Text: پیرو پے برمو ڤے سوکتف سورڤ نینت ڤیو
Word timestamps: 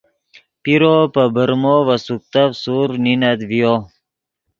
پیرو 0.61 0.95
پے 1.13 1.23
برمو 1.33 1.75
ڤے 1.87 1.95
سوکتف 2.05 2.49
سورڤ 2.61 2.93
نینت 3.03 3.39
ڤیو 3.49 3.73